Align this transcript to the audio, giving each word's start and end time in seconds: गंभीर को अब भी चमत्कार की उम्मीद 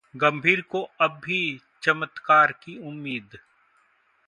गंभीर 0.15 0.61
को 0.61 0.81
अब 1.01 1.19
भी 1.25 1.59
चमत्कार 1.83 2.51
की 2.63 2.77
उम्मीद 2.87 3.37